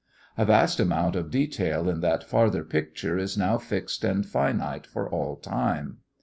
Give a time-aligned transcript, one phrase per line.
[0.35, 5.07] A vast amount of detail in that farther picture is now fixed and finite for
[5.07, 5.97] all time.